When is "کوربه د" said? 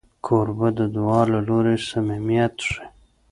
0.25-0.79